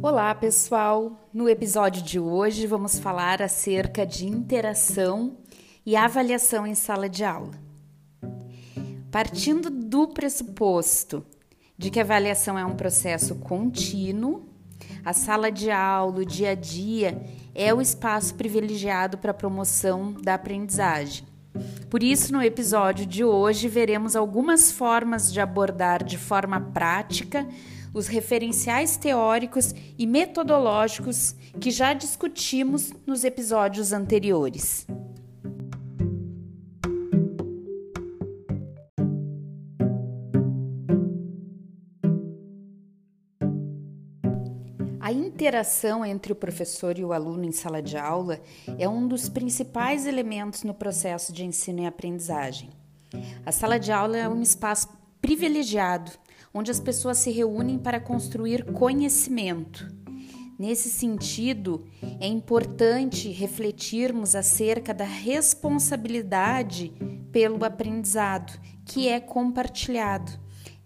Olá, 0.00 0.34
pessoal! 0.34 1.28
No 1.34 1.48
episódio 1.48 2.02
de 2.02 2.18
hoje 2.18 2.66
vamos 2.66 2.98
falar 2.98 3.42
acerca 3.42 4.06
de 4.06 4.26
interação 4.26 5.38
e 5.84 5.96
avaliação 5.96 6.66
em 6.66 6.74
sala 6.74 7.08
de 7.08 7.24
aula. 7.24 7.52
Partindo 9.10 9.68
do 9.68 10.08
pressuposto 10.08 11.26
de 11.76 11.90
que 11.90 11.98
a 11.98 12.02
avaliação 12.02 12.56
é 12.56 12.64
um 12.64 12.76
processo 12.76 13.34
contínuo, 13.36 14.48
a 15.04 15.12
sala 15.12 15.50
de 15.50 15.70
aula, 15.70 16.20
o 16.20 16.24
dia 16.24 16.50
a 16.50 16.54
dia, 16.54 17.20
é 17.54 17.74
o 17.74 17.80
espaço 17.80 18.34
privilegiado 18.36 19.18
para 19.18 19.32
a 19.32 19.34
promoção 19.34 20.12
da 20.12 20.34
aprendizagem. 20.34 21.26
Por 21.90 22.02
isso, 22.02 22.32
no 22.32 22.42
episódio 22.42 23.04
de 23.04 23.22
hoje, 23.22 23.68
veremos 23.68 24.16
algumas 24.16 24.72
formas 24.72 25.30
de 25.30 25.40
abordar 25.40 26.02
de 26.02 26.16
forma 26.16 26.58
prática 26.58 27.46
os 27.92 28.06
referenciais 28.06 28.96
teóricos 28.96 29.74
e 29.98 30.06
metodológicos 30.06 31.34
que 31.60 31.70
já 31.70 31.92
discutimos 31.92 32.92
nos 33.06 33.24
episódios 33.24 33.92
anteriores. 33.92 34.86
A 44.98 45.12
interação 45.12 46.06
entre 46.06 46.32
o 46.32 46.36
professor 46.36 46.96
e 46.96 47.04
o 47.04 47.12
aluno 47.12 47.44
em 47.44 47.52
sala 47.52 47.82
de 47.82 47.98
aula 47.98 48.40
é 48.78 48.88
um 48.88 49.06
dos 49.06 49.28
principais 49.28 50.06
elementos 50.06 50.62
no 50.62 50.72
processo 50.72 51.32
de 51.32 51.44
ensino 51.44 51.82
e 51.82 51.86
aprendizagem. 51.86 52.70
A 53.44 53.52
sala 53.52 53.78
de 53.78 53.92
aula 53.92 54.16
é 54.16 54.28
um 54.28 54.40
espaço 54.40 54.88
privilegiado 55.20 56.12
onde 56.54 56.70
as 56.70 56.80
pessoas 56.80 57.18
se 57.18 57.30
reúnem 57.30 57.78
para 57.78 58.00
construir 58.00 58.64
conhecimento. 58.72 59.88
Nesse 60.58 60.90
sentido, 60.90 61.84
é 62.20 62.26
importante 62.26 63.28
refletirmos 63.30 64.36
acerca 64.36 64.94
da 64.94 65.04
responsabilidade 65.04 66.92
pelo 67.32 67.64
aprendizado, 67.64 68.60
que 68.84 69.08
é 69.08 69.18
compartilhado. 69.18 70.30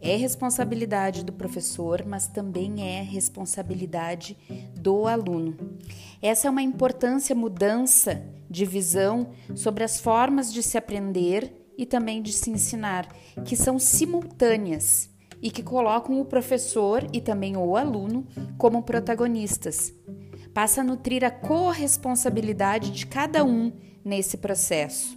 É 0.00 0.14
responsabilidade 0.14 1.25
do 1.25 1.33
professor, 1.33 2.05
mas 2.06 2.28
também 2.28 2.87
é 2.87 3.03
responsabilidade 3.03 4.37
do 4.75 5.06
aluno. 5.06 5.56
Essa 6.22 6.47
é 6.47 6.50
uma 6.50 6.62
importância 6.62 7.34
mudança 7.34 8.22
de 8.48 8.64
visão 8.64 9.31
sobre 9.55 9.83
as 9.83 9.98
formas 9.98 10.53
de 10.53 10.62
se 10.62 10.78
aprender 10.78 11.53
e 11.77 11.84
também 11.84 12.22
de 12.22 12.33
se 12.33 12.50
ensinar, 12.50 13.09
que 13.44 13.56
são 13.56 13.78
simultâneas 13.78 15.11
e 15.41 15.51
que 15.51 15.62
colocam 15.62 16.20
o 16.20 16.25
professor 16.25 17.06
e 17.12 17.20
também 17.20 17.56
o 17.56 17.77
aluno 17.77 18.27
como 18.59 18.83
protagonistas. 18.83 19.93
Passa 20.55 20.81
a 20.81 20.84
nutrir 20.84 21.25
a 21.25 21.31
corresponsabilidade 21.31 22.91
de 22.91 23.06
cada 23.06 23.45
um 23.45 23.73
nesse 24.05 24.37
processo. 24.37 25.17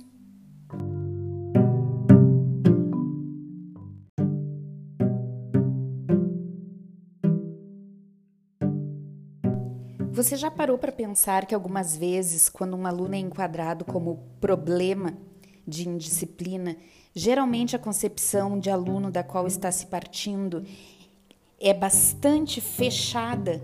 Você 10.12 10.36
já 10.36 10.52
parou 10.52 10.78
para 10.78 10.92
pensar 10.92 11.46
que 11.46 11.56
algumas 11.56 11.96
vezes, 11.96 12.50
quando 12.50 12.76
um 12.76 12.86
aluno 12.86 13.16
é 13.16 13.20
enquadrado 13.20 13.86
como 13.86 14.18
problema 14.42 15.14
de 15.70 15.88
indisciplina, 15.88 16.76
geralmente 17.14 17.76
a 17.76 17.80
concepção 17.80 18.60
de 18.60 18.70
aluno 18.70 19.12
da 19.12 19.24
qual 19.24 19.48
está 19.48 19.72
se 19.72 19.86
partindo 19.86 20.66
é 21.60 21.74
bastante 21.74 22.62
fechada 22.62 23.62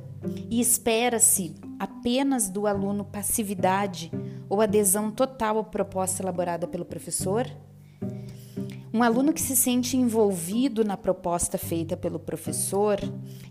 e 0.49 0.59
espera-se 0.59 1.55
apenas 1.79 2.49
do 2.49 2.67
aluno 2.67 3.05
passividade 3.05 4.11
ou 4.49 4.61
adesão 4.61 5.09
total 5.09 5.59
à 5.59 5.63
proposta 5.63 6.21
elaborada 6.21 6.67
pelo 6.67 6.83
professor? 6.83 7.49
Um 8.93 9.01
aluno 9.01 9.33
que 9.33 9.41
se 9.41 9.55
sente 9.55 9.97
envolvido 9.97 10.83
na 10.83 10.97
proposta 10.97 11.57
feita 11.57 11.95
pelo 11.95 12.19
professor 12.19 12.99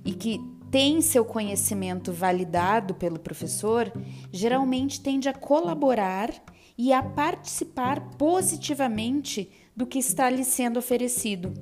e 0.04 0.12
que 0.12 0.40
tem 0.70 1.00
seu 1.00 1.24
conhecimento 1.24 2.12
validado 2.12 2.94
pelo 2.94 3.18
professor, 3.18 3.92
geralmente 4.32 5.00
tende 5.00 5.28
a 5.28 5.32
colaborar 5.32 6.30
e 6.76 6.92
a 6.92 7.02
participar 7.02 8.00
positivamente 8.18 9.50
do 9.76 9.86
que 9.86 9.98
está 9.98 10.28
lhe 10.28 10.44
sendo 10.44 10.78
oferecido. 10.78 11.52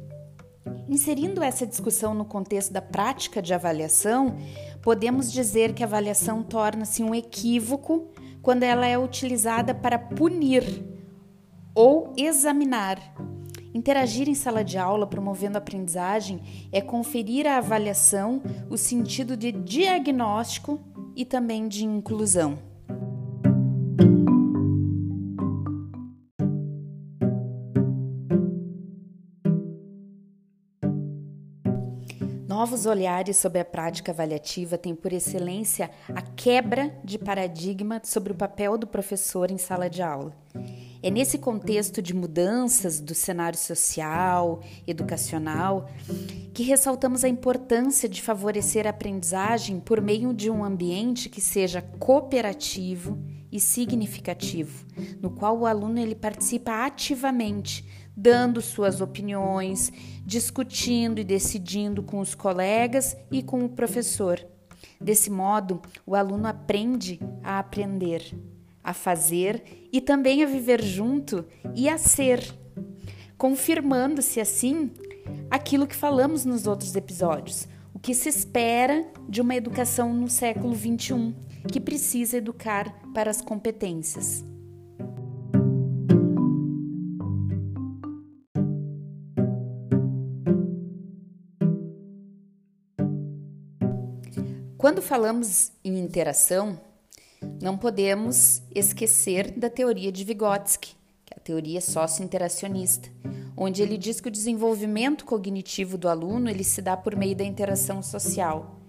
Inserindo 0.89 1.43
essa 1.43 1.67
discussão 1.67 2.15
no 2.15 2.25
contexto 2.25 2.73
da 2.73 2.83
prática 2.83 3.41
de 3.41 3.55
avaliação, 3.55 4.37
podemos 4.83 5.33
dizer 5.33 5.73
que 5.75 5.83
a 5.83 5.87
avaliação 5.87 6.43
torna-se 6.43 7.03
um 7.03 7.15
equívoco 7.15 8.09
quando 8.41 8.63
ela 8.63 8.87
é 8.87 8.99
utilizada 8.99 9.75
para 9.75 9.99
punir 9.99 10.65
ou 11.75 12.13
examinar. 12.17 12.99
Interagir 13.75 14.29
em 14.29 14.35
sala 14.35 14.63
de 14.63 14.77
aula 14.77 15.07
promovendo 15.07 15.57
a 15.57 15.61
aprendizagem 15.61 16.69
é 16.71 16.81
conferir 16.81 17.47
à 17.47 17.57
avaliação 17.57 18.43
o 18.69 18.77
sentido 18.77 19.37
de 19.37 19.51
diagnóstico 19.51 20.79
e 21.17 21.25
também 21.25 21.69
de 21.69 21.85
inclusão. 21.85 22.72
Novos 32.63 32.87
olhares 32.87 33.39
sobre 33.39 33.59
a 33.59 33.65
prática 33.65 34.13
avaliativa 34.13 34.79
têm 34.79 34.95
por 34.95 35.13
excelência 35.13 35.91
a 36.15 36.23
quebra 36.23 36.97
de 37.03 37.19
paradigma 37.19 38.01
sobre 38.05 38.31
o 38.31 38.37
papel 38.37 38.79
do 38.79 38.87
professor 38.87 39.51
em 39.51 39.59
sala 39.59 39.91
de 39.91 40.01
aula. 40.01 40.33
É 41.03 41.11
nesse 41.11 41.39
contexto 41.39 42.01
de 42.01 42.15
mudanças 42.15 43.01
do 43.01 43.17
cenário 43.17 43.59
social, 43.59 44.61
educacional, 44.87 45.91
que 46.55 46.63
ressaltamos 46.63 47.25
a 47.25 47.29
importância 47.29 48.09
de 48.09 48.23
favorecer 48.23 48.87
a 48.87 48.91
aprendizagem 48.91 49.81
por 49.81 50.01
meio 50.01 50.33
de 50.33 50.49
um 50.49 50.65
ambiente 50.65 51.29
que 51.29 51.41
seja 51.41 51.83
cooperativo 51.83 53.19
e 53.51 53.59
significativo, 53.59 54.87
no 55.21 55.31
qual 55.31 55.59
o 55.59 55.67
aluno 55.67 55.99
ele 55.99 56.15
participa 56.15 56.87
ativamente 56.87 57.85
dando 58.17 58.61
suas 58.61 59.01
opiniões, 59.01 59.93
discutindo 60.25 61.21
e 61.21 61.25
decidindo 61.25 62.03
com 62.03 62.21
os 62.21 62.35
colegas 62.35 63.17
e 63.31 63.43
com 63.43 63.65
o 63.65 63.69
professor. 63.69 64.45
Desse 65.01 65.31
modo, 65.31 65.81
o 66.07 66.15
aluno 66.15 66.47
aprende 66.47 67.19
a 67.43 67.59
aprender, 67.59 68.35
a 68.83 68.93
fazer 68.93 69.89
e 69.93 70.01
também 70.01 70.43
a 70.43 70.47
viver 70.47 70.83
junto 70.83 71.45
e 71.75 71.89
a 71.89 71.99
ser, 71.99 72.43
confirmando-se 73.37 74.41
assim 74.41 74.93
aquilo 75.51 75.87
que 75.87 75.97
falamos 75.97 76.45
nos 76.45 76.67
outros 76.67 76.95
episódios, 76.95 77.69
o 77.95 77.99
que 77.99 78.15
se 78.15 78.29
espera 78.29 79.07
de 79.29 79.41
uma 79.41 79.55
educação 79.55 80.13
no 80.15 80.29
século 80.29 80.75
XXI, 80.75 81.35
que 81.71 81.81
precisa 81.81 82.37
educar 82.37 82.93
para 83.13 83.31
as 83.31 83.41
competências. 83.41 84.45
Quando 94.83 95.01
falamos 95.01 95.71
em 95.85 95.97
interação, 95.97 96.77
não 97.63 97.79
podemos 97.79 98.65
esquecer 98.75 99.53
da 99.53 99.71
teoria 99.71 100.11
de 100.11 100.25
Vygotsky, 100.25 100.97
que 101.25 101.33
é 101.33 101.37
a 101.37 101.41
teoria 101.41 101.81
socio-interacionista, 101.81 103.09
onde 103.57 103.81
ele 103.81 103.97
diz 103.97 104.21
que 104.21 104.27
o 104.27 104.31
desenvolvimento 104.31 105.25
cognitivo 105.25 105.97
do 105.97 106.09
aluno 106.09 106.51
ele 106.51 106.65
se 106.65 106.83
dá 106.83 106.97
por 106.97 107.15
meio 107.15 107.37
da 107.37 107.45
interação 107.45 108.03
social. 108.03 108.81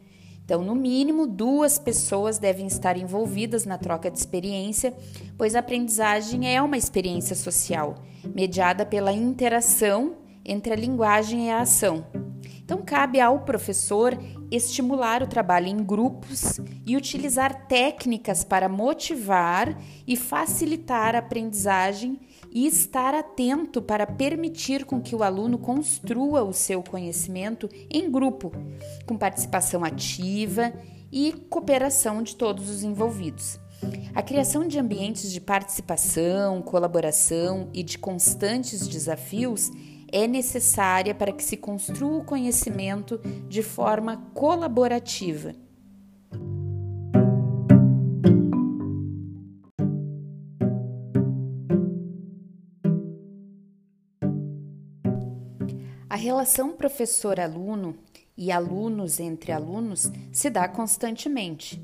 Então, 0.43 0.63
no 0.63 0.73
mínimo, 0.73 1.27
duas 1.27 1.77
pessoas 1.77 2.39
devem 2.39 2.65
estar 2.65 2.97
envolvidas 2.97 3.63
na 3.63 3.77
troca 3.77 4.09
de 4.09 4.17
experiência, 4.17 4.95
pois 5.37 5.53
a 5.53 5.59
aprendizagem 5.59 6.51
é 6.51 6.59
uma 6.59 6.75
experiência 6.75 7.35
social, 7.35 8.03
mediada 8.33 8.83
pela 8.83 9.13
interação 9.13 10.15
entre 10.43 10.73
a 10.73 10.75
linguagem 10.75 11.49
e 11.49 11.51
a 11.51 11.61
ação. 11.61 12.03
Então, 12.63 12.81
cabe 12.81 13.19
ao 13.19 13.41
professor 13.41 14.17
estimular 14.55 15.23
o 15.23 15.27
trabalho 15.27 15.67
em 15.67 15.77
grupos 15.77 16.59
e 16.85 16.95
utilizar 16.95 17.65
técnicas 17.67 18.43
para 18.43 18.69
motivar 18.69 19.77
e 20.05 20.15
facilitar 20.15 21.15
a 21.15 21.19
aprendizagem 21.19 22.19
e 22.51 22.67
estar 22.67 23.15
atento 23.15 23.81
para 23.81 24.05
permitir 24.05 24.85
com 24.85 25.01
que 25.01 25.15
o 25.15 25.23
aluno 25.23 25.57
construa 25.57 26.43
o 26.43 26.53
seu 26.53 26.83
conhecimento 26.83 27.67
em 27.89 28.11
grupo, 28.11 28.51
com 29.07 29.17
participação 29.17 29.83
ativa 29.83 30.71
e 31.11 31.33
cooperação 31.49 32.21
de 32.21 32.35
todos 32.35 32.69
os 32.69 32.83
envolvidos. 32.83 33.59
A 34.13 34.21
criação 34.21 34.67
de 34.67 34.79
ambientes 34.79 35.31
de 35.31 35.41
participação, 35.41 36.61
colaboração 36.61 37.69
e 37.73 37.81
de 37.81 37.97
constantes 37.97 38.87
desafios 38.87 39.71
é 40.13 40.27
necessária 40.27 41.15
para 41.15 41.31
que 41.31 41.43
se 41.43 41.57
construa 41.57 42.19
o 42.19 42.23
conhecimento 42.23 43.17
de 43.49 43.63
forma 43.63 44.17
colaborativa. 44.35 45.55
A 56.07 56.15
relação 56.15 56.73
professor-aluno 56.73 57.97
e 58.37 58.51
alunos 58.51 59.19
entre 59.19 59.51
alunos 59.51 60.11
se 60.31 60.47
dá 60.47 60.67
constantemente. 60.67 61.83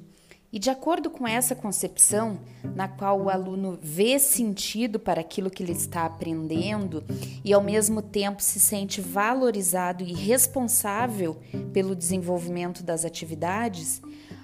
E 0.52 0.58
de 0.58 0.72
acordo 0.72 1.12
com 1.12 1.28
essa 1.28 1.54
concepção, 1.54 2.40
na 2.76 2.88
qual 2.88 3.22
o 3.22 3.30
aluno 3.30 3.78
vê 3.80 4.18
sentido 4.18 5.00
para 5.00 5.22
aquilo 5.22 5.50
que 5.50 5.62
ele 5.62 5.74
está 5.74 6.06
aprendendo 6.06 7.04
e 7.46 7.54
ao 7.54 7.62
mesmo 7.62 8.02
tempo 8.02 8.42
se 8.42 8.60
sente 8.60 9.00
valorizado 9.00 10.04
e 10.04 10.12
responsável 10.12 11.38
pelo 11.72 11.96
desenvolvimento 11.96 12.82
das 12.82 13.06
atividades, 13.06 14.02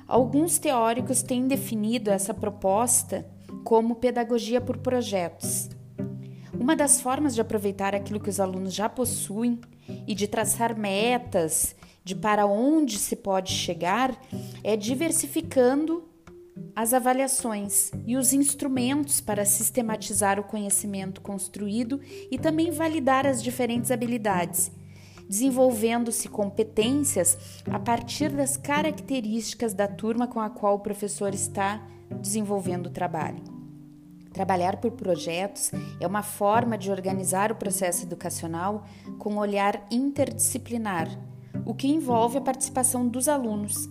alguns 0.08 0.60
teóricos 0.60 1.24
têm 1.24 1.48
definido 1.48 2.12
essa 2.12 2.36
proposta 2.36 3.26
como 3.64 3.96
pedagogia 3.96 4.62
por 4.62 4.78
projetos. 4.78 5.70
Uma 6.54 6.76
das 6.76 7.02
formas 7.02 7.34
de 7.34 7.42
aproveitar 7.42 7.96
aquilo 7.96 8.20
que 8.20 8.30
os 8.30 8.40
alunos 8.40 8.76
já 8.76 8.88
possuem 8.88 9.60
e 10.08 10.14
de 10.14 10.28
traçar 10.28 10.78
metas 10.78 11.76
de 12.06 12.16
para 12.16 12.46
onde 12.46 13.00
se 13.00 13.16
pode 13.16 13.52
chegar 13.52 14.16
é 14.64 14.78
diversificando 14.78 16.08
as 16.76 16.94
avaliações 16.94 17.92
e 18.06 18.16
os 18.16 18.32
instrumentos 18.32 19.20
para 19.20 19.44
sistematizar 19.44 20.40
o 20.40 20.44
conhecimento 20.44 21.20
construído 21.20 22.00
e 22.30 22.38
também 22.38 22.70
validar 22.70 23.26
as 23.26 23.42
diferentes 23.42 23.90
habilidades, 23.90 24.72
desenvolvendo-se 25.28 26.30
competências 26.30 27.64
a 27.70 27.80
partir 27.80 28.30
das 28.30 28.56
características 28.56 29.74
da 29.74 29.88
turma 29.88 30.28
com 30.28 30.40
a 30.40 30.50
qual 30.50 30.76
o 30.76 30.80
professor 30.80 31.34
está 31.34 31.86
desenvolvendo 32.22 32.86
o 32.86 32.92
trabalho. 32.92 33.44
Trabalhar 34.32 34.78
por 34.78 34.92
projetos 34.92 35.72
é 36.00 36.06
uma 36.06 36.22
forma 36.22 36.78
de 36.78 36.92
organizar 36.92 37.52
o 37.52 37.56
processo 37.56 38.04
educacional 38.04 38.86
com 39.18 39.34
um 39.34 39.38
olhar 39.40 39.88
interdisciplinar 39.90 41.10
o 41.66 41.74
que 41.74 41.88
envolve 41.88 42.38
a 42.38 42.42
participação 42.42 43.08
dos 43.08 43.28
alunos. 43.28 43.90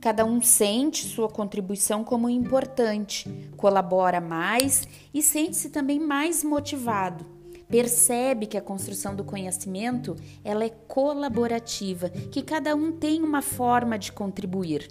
Cada 0.00 0.24
um 0.24 0.42
sente 0.42 1.06
sua 1.06 1.28
contribuição 1.28 2.04
como 2.04 2.28
importante, 2.28 3.50
colabora 3.56 4.20
mais 4.20 4.86
e 5.12 5.22
sente-se 5.22 5.70
também 5.70 5.98
mais 5.98 6.44
motivado. 6.44 7.24
Percebe 7.68 8.46
que 8.46 8.58
a 8.58 8.62
construção 8.62 9.16
do 9.16 9.24
conhecimento 9.24 10.14
ela 10.44 10.64
é 10.64 10.68
colaborativa, 10.68 12.10
que 12.10 12.42
cada 12.42 12.76
um 12.76 12.92
tem 12.92 13.22
uma 13.22 13.40
forma 13.40 13.98
de 13.98 14.12
contribuir. 14.12 14.88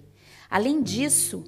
Além 0.50 0.81
disso, 0.81 1.44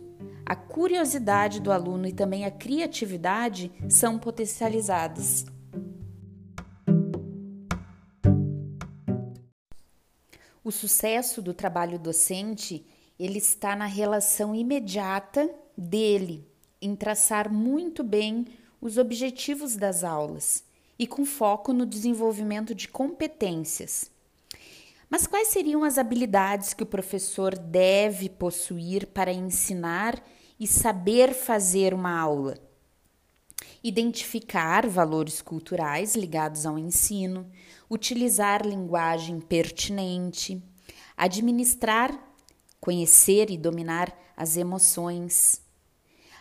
a 0.45 0.55
curiosidade 0.55 1.59
do 1.59 1.71
aluno 1.71 2.07
e 2.07 2.13
também 2.13 2.45
a 2.45 2.51
criatividade 2.51 3.71
são 3.89 4.19
potencializadas. 4.19 5.45
O 10.65 10.71
sucesso 10.71 11.43
do 11.43 11.53
trabalho 11.53 11.99
docente, 11.99 12.83
ele 13.19 13.37
está 13.37 13.75
na 13.75 13.85
relação 13.85 14.55
imediata 14.55 15.47
dele 15.77 16.43
em 16.81 16.95
traçar 16.95 17.53
muito 17.53 18.03
bem 18.03 18.47
os 18.81 18.97
objetivos 18.97 19.75
das 19.75 20.03
aulas 20.03 20.63
e 20.97 21.05
com 21.05 21.23
foco 21.23 21.71
no 21.71 21.85
desenvolvimento 21.85 22.73
de 22.73 22.87
competências. 22.87 24.09
Mas 25.07 25.27
quais 25.27 25.49
seriam 25.49 25.83
as 25.83 25.99
habilidades 25.99 26.73
que 26.73 26.81
o 26.81 26.87
professor 26.87 27.55
deve 27.55 28.27
possuir 28.27 29.05
para 29.05 29.31
ensinar 29.31 30.19
e 30.59 30.65
saber 30.65 31.35
fazer 31.35 31.93
uma 31.93 32.19
aula? 32.19 32.57
Identificar 33.87 34.87
valores 34.87 35.43
culturais 35.43 36.15
ligados 36.15 36.65
ao 36.65 36.75
ensino, 36.75 37.45
utilizar 37.87 38.65
linguagem 38.65 39.39
pertinente, 39.39 40.59
administrar, 41.15 42.19
conhecer 42.81 43.51
e 43.51 43.57
dominar 43.59 44.11
as 44.35 44.57
emoções. 44.57 45.61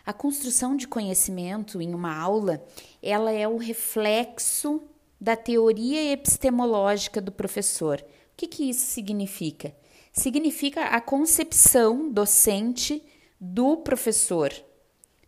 A 0.06 0.11
construção 0.11 0.75
de 0.75 0.88
conhecimento 0.88 1.82
em 1.82 1.94
uma 1.94 2.19
aula, 2.19 2.64
ela 3.02 3.31
é 3.31 3.46
o 3.46 3.58
reflexo 3.58 4.81
da 5.20 5.37
teoria 5.37 6.12
epistemológica 6.12 7.20
do 7.20 7.31
professor. 7.31 8.00
O 8.00 8.37
que, 8.38 8.46
que 8.46 8.70
isso 8.70 8.87
significa? 8.87 9.76
Significa 10.14 10.85
a 10.85 10.99
concepção 10.99 12.11
docente 12.11 13.05
do 13.38 13.76
professor, 13.76 14.50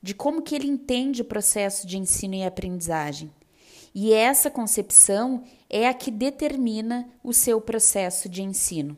de 0.06 0.14
como 0.14 0.40
que 0.40 0.54
ele 0.54 0.68
entende 0.68 1.20
o 1.20 1.24
processo 1.24 1.84
de 1.84 1.98
ensino 1.98 2.36
e 2.36 2.44
aprendizagem. 2.44 3.28
E 3.92 4.12
essa 4.12 4.48
concepção 4.48 5.42
é 5.68 5.88
a 5.88 5.92
que 5.92 6.12
determina 6.12 7.08
o 7.24 7.32
seu 7.32 7.60
processo 7.60 8.28
de 8.28 8.40
ensino. 8.40 8.96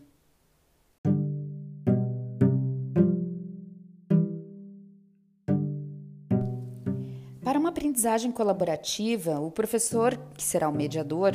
Para 7.43 7.59
uma 7.59 7.71
aprendizagem 7.71 8.31
colaborativa, 8.31 9.41
o 9.41 9.51
professor, 9.51 10.15
que 10.37 10.45
será 10.45 10.69
o 10.69 10.75
mediador, 10.75 11.33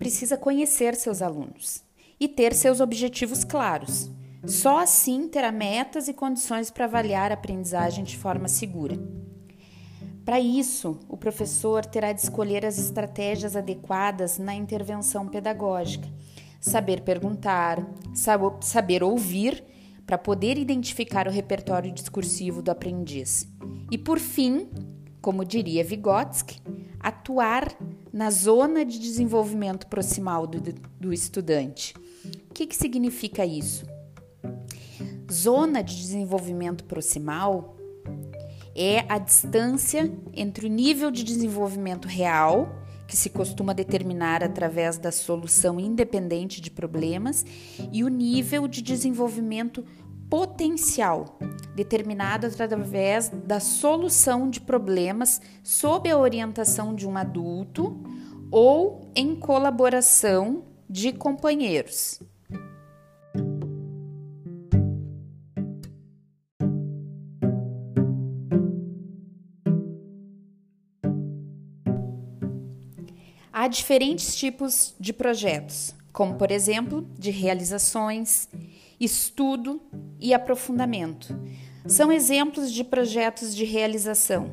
precisa 0.00 0.36
conhecer 0.36 0.96
seus 0.96 1.22
alunos 1.22 1.84
e 2.18 2.26
ter 2.26 2.52
seus 2.54 2.80
objetivos 2.80 3.44
claros. 3.44 4.10
Só 4.44 4.78
assim 4.78 5.28
terá 5.28 5.52
metas 5.52 6.08
e 6.08 6.12
condições 6.12 6.70
para 6.70 6.86
avaliar 6.86 7.30
a 7.30 7.34
aprendizagem 7.34 8.02
de 8.02 8.16
forma 8.16 8.48
segura. 8.48 8.98
Para 10.24 10.40
isso, 10.40 10.98
o 11.08 11.16
professor 11.16 11.84
terá 11.84 12.12
de 12.12 12.20
escolher 12.20 12.64
as 12.64 12.78
estratégias 12.78 13.56
adequadas 13.56 14.38
na 14.38 14.54
intervenção 14.54 15.28
pedagógica, 15.28 16.08
saber 16.60 17.02
perguntar, 17.02 17.84
saber 18.60 19.02
ouvir, 19.02 19.64
para 20.06 20.18
poder 20.18 20.58
identificar 20.58 21.26
o 21.26 21.30
repertório 21.30 21.92
discursivo 21.92 22.60
do 22.60 22.70
aprendiz. 22.70 23.48
E 23.90 23.96
por 23.96 24.18
fim, 24.18 24.68
como 25.20 25.44
diria 25.44 25.84
Vygotsky, 25.84 26.60
atuar 27.00 27.74
na 28.12 28.30
zona 28.30 28.84
de 28.84 28.98
desenvolvimento 28.98 29.86
proximal 29.86 30.46
do, 30.46 30.60
do 31.00 31.12
estudante. 31.12 31.94
O 32.50 32.54
que, 32.54 32.66
que 32.66 32.76
significa 32.76 33.46
isso? 33.46 33.86
Zona 35.32 35.82
de 35.82 35.96
desenvolvimento 35.96 36.84
proximal 36.84 37.74
é 38.76 39.04
a 39.08 39.18
distância 39.18 40.12
entre 40.34 40.66
o 40.66 40.68
nível 40.68 41.10
de 41.10 41.24
desenvolvimento 41.24 42.06
real, 42.06 42.68
que 43.08 43.16
se 43.16 43.30
costuma 43.30 43.72
determinar 43.72 44.44
através 44.44 44.98
da 44.98 45.10
solução 45.10 45.80
independente 45.80 46.60
de 46.60 46.70
problemas, 46.70 47.46
e 47.90 48.04
o 48.04 48.08
nível 48.08 48.68
de 48.68 48.82
desenvolvimento 48.82 49.84
potencial, 50.28 51.38
determinado 51.74 52.46
através 52.46 53.30
da 53.30 53.58
solução 53.58 54.50
de 54.50 54.60
problemas 54.60 55.40
sob 55.62 56.10
a 56.10 56.18
orientação 56.18 56.94
de 56.94 57.06
um 57.06 57.16
adulto 57.16 58.02
ou 58.50 59.10
em 59.14 59.34
colaboração 59.34 60.64
de 60.88 61.10
companheiros. 61.12 62.20
Há 73.54 73.68
diferentes 73.68 74.34
tipos 74.34 74.94
de 74.98 75.12
projetos, 75.12 75.94
como 76.10 76.36
por 76.36 76.50
exemplo, 76.50 77.06
de 77.18 77.30
realizações, 77.30 78.48
estudo 78.98 79.78
e 80.18 80.32
aprofundamento. 80.32 81.38
São 81.86 82.10
exemplos 82.10 82.72
de 82.72 82.82
projetos 82.82 83.54
de 83.54 83.66
realização, 83.66 84.50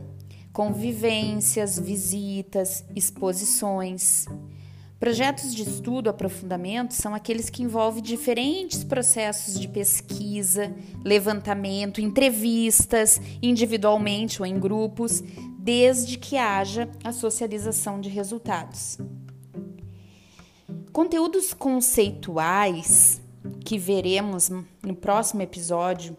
convivências, 0.52 1.80
visitas, 1.80 2.84
exposições. 2.94 4.26
Projetos 5.00 5.56
de 5.56 5.64
estudo, 5.64 6.10
aprofundamento 6.10 6.94
são 6.94 7.16
aqueles 7.16 7.50
que 7.50 7.64
envolvem 7.64 8.04
diferentes 8.04 8.84
processos 8.84 9.58
de 9.58 9.70
pesquisa, 9.70 10.76
levantamento, 11.06 12.02
entrevistas, 12.02 13.22
individualmente 13.42 14.42
ou 14.42 14.46
em 14.46 14.60
grupos, 14.60 15.24
desde 15.70 16.18
que 16.18 16.36
haja 16.36 16.90
a 17.04 17.12
socialização 17.12 18.02
de 18.02 18.10
resultados. 18.10 18.98
Conteúdos 20.92 21.54
conceituais 21.54 23.22
que 23.64 23.78
veremos 23.78 24.50
no 24.50 24.96
próximo 24.96 25.44
episódio 25.44 26.18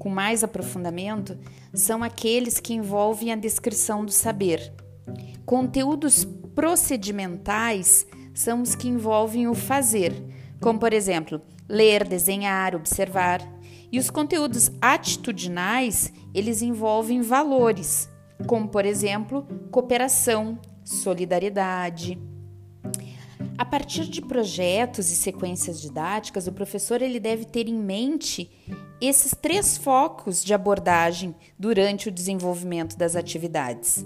com 0.00 0.08
mais 0.08 0.42
aprofundamento 0.42 1.38
são 1.72 2.02
aqueles 2.02 2.58
que 2.58 2.74
envolvem 2.74 3.30
a 3.30 3.36
descrição 3.36 4.04
do 4.04 4.10
saber. 4.10 4.72
Conteúdos 5.46 6.26
procedimentais 6.52 8.04
são 8.34 8.62
os 8.62 8.74
que 8.74 8.88
envolvem 8.88 9.46
o 9.46 9.54
fazer, 9.54 10.12
como 10.60 10.80
por 10.80 10.92
exemplo, 10.92 11.40
ler, 11.68 12.02
desenhar, 12.02 12.74
observar. 12.74 13.48
E 13.92 13.98
os 14.00 14.10
conteúdos 14.10 14.72
atitudinais, 14.80 16.12
eles 16.34 16.62
envolvem 16.62 17.22
valores, 17.22 18.08
como 18.46 18.68
por 18.68 18.84
exemplo, 18.84 19.46
cooperação, 19.70 20.58
solidariedade. 20.84 22.18
A 23.56 23.64
partir 23.64 24.04
de 24.08 24.22
projetos 24.22 25.10
e 25.10 25.16
sequências 25.16 25.80
didáticas, 25.80 26.46
o 26.46 26.52
professor 26.52 27.02
ele 27.02 27.18
deve 27.18 27.44
ter 27.44 27.68
em 27.68 27.74
mente 27.74 28.50
esses 29.00 29.34
três 29.34 29.76
focos 29.76 30.44
de 30.44 30.54
abordagem 30.54 31.34
durante 31.58 32.08
o 32.08 32.12
desenvolvimento 32.12 32.96
das 32.96 33.16
atividades. 33.16 34.04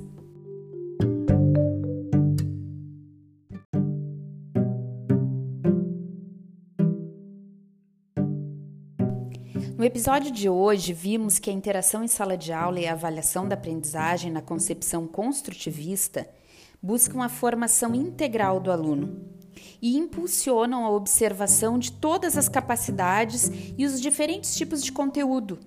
Episódio 9.93 10.33
de 10.33 10.49
hoje, 10.49 10.95
vimos 10.95 11.39
que 11.39 11.51
a 11.51 11.53
interação 11.53 12.03
em 12.03 12.09
sala 12.09 12.35
de 12.35 12.51
aula 12.51 12.81
e 12.81 12.87
a 12.87 12.93
avaliação 12.93 13.47
da 13.47 13.53
aprendizagem 13.53 14.33
na 14.33 14.41
concepção 14.41 15.07
construtivista 15.07 16.27
buscam 16.83 17.23
a 17.23 17.29
formação 17.29 17.95
integral 17.95 18.59
do 18.59 18.73
aluno 18.73 19.21
e 19.83 19.99
impulsionam 19.99 20.87
a 20.87 20.91
observação 20.91 21.79
de 21.79 21.93
todas 21.93 22.39
as 22.39 22.49
capacidades 22.49 23.51
e 23.77 23.85
os 23.85 24.01
diferentes 24.01 24.55
tipos 24.55 24.83
de 24.83 24.91
conteúdo. 24.91 25.59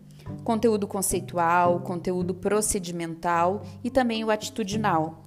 Conteúdo 0.44 0.88
conceitual, 0.88 1.82
conteúdo 1.82 2.34
procedimental 2.34 3.62
e 3.84 3.92
também 3.92 4.24
o 4.24 4.32
atitudinal. 4.32 5.22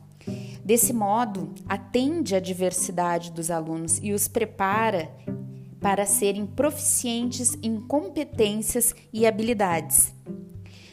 Desse 0.65 0.93
modo, 0.93 1.55
atende 1.69 2.35
à 2.35 2.41
diversidade 2.41 3.31
dos 3.31 3.49
alunos 3.49 4.01
e 4.03 4.13
os 4.13 4.27
prepara 4.27 5.09
para 5.81 6.07
serem 6.07 6.47
proficientes 6.47 7.57
em 7.63 7.81
competências 7.81 8.95
e 9.13 9.27
habilidades. 9.27 10.15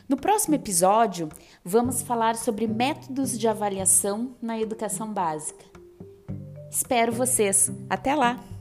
No 0.07 0.17
próximo 0.17 0.55
episódio, 0.55 1.29
vamos 1.63 2.01
falar 2.01 2.35
sobre 2.35 2.67
métodos 2.67 3.37
de 3.37 3.47
avaliação 3.47 4.35
na 4.41 4.59
educação 4.59 5.11
básica. 5.11 5.65
Espero 6.69 7.11
vocês. 7.11 7.71
Até 7.89 8.13
lá! 8.13 8.54